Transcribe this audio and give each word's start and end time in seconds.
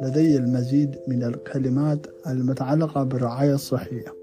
لدي 0.00 0.36
المزيد 0.36 0.98
من 1.08 1.22
الكلمات 1.22 2.06
المتعلقة 2.26 3.04
بالرعاية 3.04 3.54
الصحية. 3.54 4.20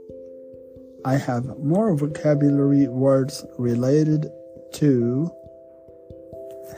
I 1.05 1.15
have 1.15 1.45
more 1.59 1.95
vocabulary 1.95 2.87
words 2.87 3.45
related 3.57 4.31
to 4.73 5.29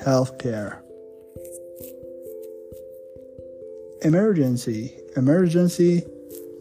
healthcare. 0.05 0.73
Emergency 4.03 4.91
emergency 5.17 6.03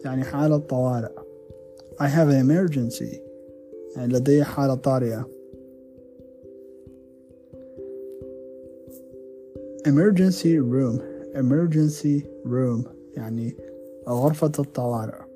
يعني 0.05 0.23
حالة 0.23 0.57
طوارئ. 0.57 1.11
I 1.99 2.07
have 2.07 2.29
an 2.29 2.39
emergency 2.45 3.19
يعني 3.95 4.13
لدي 4.13 4.43
حالة 4.43 4.75
طارئة. 4.75 5.29
emergency 9.85 10.59
room 10.59 11.18
emergency 11.35 12.23
room 12.45 12.87
يعني 13.15 13.55
غرفة 14.07 14.51
الطوارئ 14.59 15.29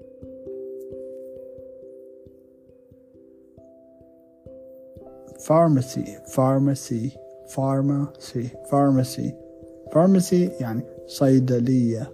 pharmacy 5.40 6.08
pharmacy 6.36 7.12
pharmacy 7.56 8.48
pharmacy 8.72 9.34
pharmacy 9.94 10.62
يعني 10.62 10.84
صيدلية 11.08 12.12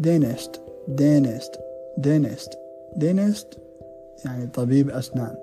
dentist 0.00 0.60
dentist 0.88 1.58
dentist 2.00 2.56
dentist 2.98 3.58
يعني 4.24 4.46
طبيب 4.46 4.90
أسنان 4.90 5.36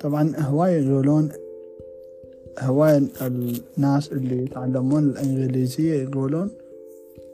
طبعا 0.00 0.32
هواي 0.38 0.86
يقولون 0.86 1.32
هواي 2.58 3.08
الناس 3.20 4.12
اللي 4.12 4.44
يتعلمون 4.44 5.10
الإنجليزية 5.10 6.02
يقولون 6.02 6.50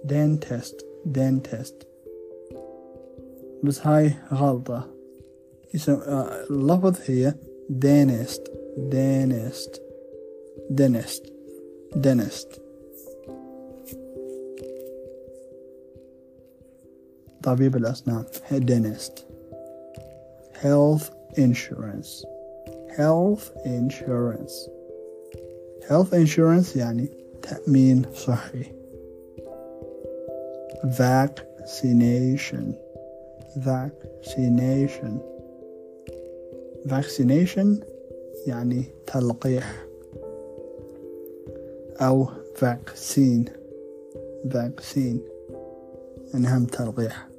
dentist 0.06 0.74
dentist 1.18 1.74
بس 3.64 3.86
هاي 3.86 4.12
غلطة 4.32 4.86
اسم 5.74 5.98
اللفظ 6.50 6.96
هي 7.06 7.34
dentist 7.70 8.42
dentist 8.90 9.80
dentist 10.80 11.22
dentist 11.96 12.60
طبيب 17.42 17.76
الأسنان 17.76 18.24
dentist 18.50 19.24
health 20.62 21.10
insurance 21.36 22.24
health 22.96 23.50
insurance 23.64 24.68
health 25.89 26.13
insurance 26.13 26.75
يعني 26.77 27.09
تأمين 27.41 28.05
صحي 28.13 28.65
vaccination 30.83 32.73
vaccination 33.57 35.13
vaccination 36.85 37.67
يعني 38.47 38.83
تلقيح 39.07 39.85
أو 42.01 42.27
vaccine 42.61 43.49
vaccine 44.45 45.19
يعني 46.33 46.47
هم 46.47 46.65
تلقيح 46.65 47.29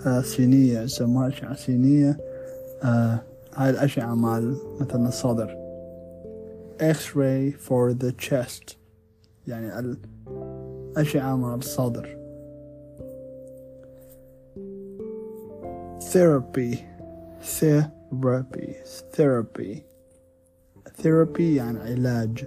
آه 0.06 0.22
سينية 0.22 0.80
يسموها 0.82 1.28
أشعة 1.28 1.56
سينية 1.56 2.18
آه 2.84 3.20
هاي 3.56 3.70
الأشعة 3.70 4.16
مال 4.16 4.58
مثلا 4.80 5.08
الصدر. 5.08 5.58
X-ray 6.80 7.52
for 7.52 7.94
the 7.94 8.12
chest. 8.12 8.76
يعني 9.48 9.80
الأشعة 9.80 11.36
مال 11.36 11.60
الصدر. 11.60 12.26
Therapy. 16.00 16.78
Therapy. 17.42 18.76
Therapy. 19.14 19.84
Therapy 21.02 21.40
يعني 21.40 21.80
علاج. 21.80 22.46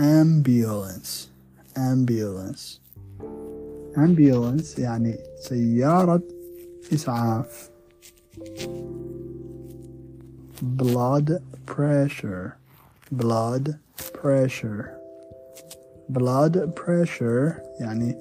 ambulance 0.00 1.28
ambulance 1.76 2.80
ambulance 3.96 4.78
يعني 4.78 5.18
سيارة 5.40 6.22
إسعاف 6.92 7.70
blood 10.62 11.40
pressure 11.66 12.56
blood 13.12 13.74
pressure 14.12 14.84
blood 16.08 16.54
pressure 16.74 17.60
يعني 17.80 18.16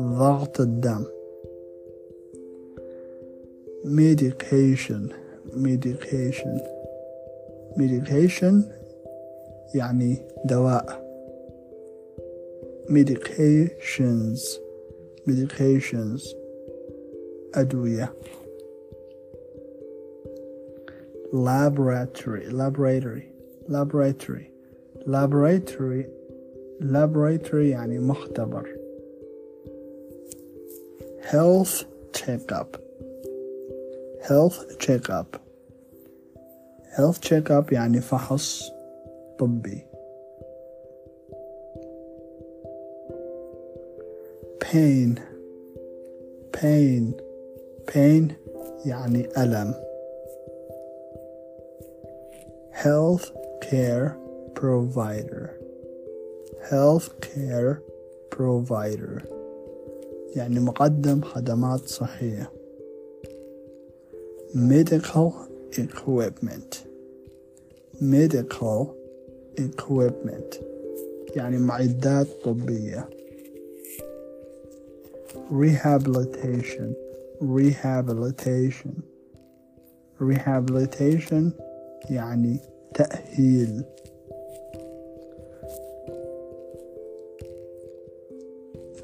ضغط 0.00 0.60
الدم 0.60 1.04
medication 3.84 5.12
medication 5.54 6.60
medication 7.76 8.64
يعني 9.75 10.27
دواء 10.45 11.07
medications 12.89 14.39
medications 15.27 16.21
أدوية 17.55 18.13
laboratory 21.33 22.45
laboratory 22.49 23.25
laboratory 23.67 24.47
laboratory 25.05 26.05
laboratory 26.81 27.69
يعني 27.71 27.99
مختبر 27.99 28.77
health 31.31 31.85
checkup 32.13 32.77
health 34.21 34.77
checkup 34.79 35.39
health 36.97 37.21
checkup 37.21 37.71
يعني 37.71 38.01
فحص 38.01 38.76
طبي 39.38 39.86
pain 44.60 45.20
pain 46.52 47.14
pain 47.86 48.32
يعني 48.86 49.28
ألم 49.38 49.74
health 52.72 53.30
care 53.60 54.16
provider 54.54 55.50
health 56.70 57.08
care 57.20 57.82
provider 58.30 59.22
يعني 60.36 60.60
مقدم 60.60 61.20
خدمات 61.20 61.80
صحية 61.80 62.52
medical 64.54 65.32
equipment 65.78 66.76
medical 68.00 68.95
equipment 69.60 70.56
يعني 71.36 71.58
معدات 71.58 72.26
طبية 72.44 73.08
rehabilitation 75.50 76.94
rehabilitation 77.42 78.94
rehabilitation 80.20 81.44
يعني 82.10 82.60
تأهيل 82.94 83.84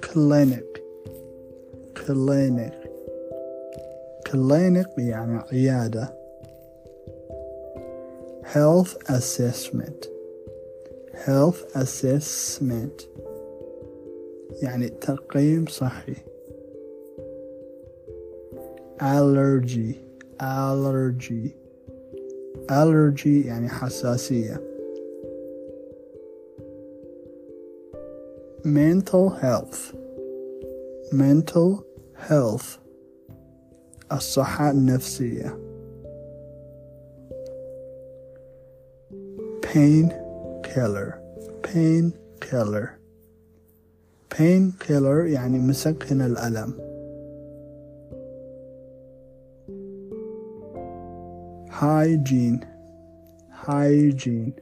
clinic 0.02 0.68
clinic 1.94 2.74
clinic 4.28 4.98
يعني 4.98 5.38
عيادة 5.52 6.18
health 8.54 8.96
assessment 9.08 10.11
health 11.26 11.76
assessment 11.76 13.08
يعني 14.62 14.88
تقييم 14.88 15.66
صحي 15.66 16.16
allergy 19.00 19.94
allergy 20.42 21.54
allergy 22.70 23.46
يعني 23.46 23.68
حساسية 23.68 24.60
mental 28.64 29.30
health 29.30 29.94
mental 31.12 31.84
health 32.28 32.78
الصحة 34.12 34.70
النفسية 34.70 35.58
pain 39.62 40.21
killer 40.73 41.19
pain 41.61 42.13
killer 42.41 42.97
pain 44.29 44.71
killer 44.79 45.25
يعني 45.27 45.59
مسكن 45.59 46.21
الألم 46.21 46.73
hygiene 51.69 52.59
hygiene 53.65 54.53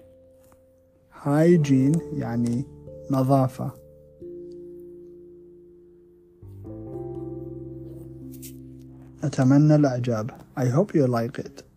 hygiene 1.23 2.01
يعني 2.13 2.65
نظافة 3.11 3.71
أتمنى 9.23 9.75
الإعجاب 9.75 10.31
I 10.57 10.65
hope 10.65 10.93
you 10.95 11.07
like 11.07 11.39
it 11.39 11.70